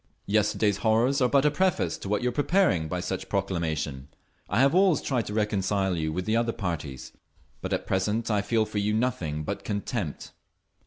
[0.25, 4.07] Yesterday's horrors are but a preface to what you are preparing by such a proclamation….
[4.49, 7.11] I have always tried to reconcile you with the other parties,
[7.61, 10.31] but at present I feel for you nothing but contempt!"